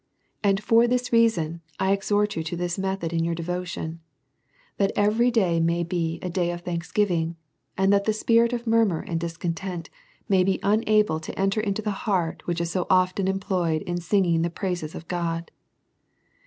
[0.43, 3.99] And for this reason I exhort you to this method in your devotion,
[4.77, 7.35] that every day may be made a day of thanksgiving,
[7.77, 9.91] and that tlie spirit of murmur and dis content
[10.27, 14.41] may be unable to enter into the heart, which is so often employed in singing
[14.41, 15.51] the praises of God.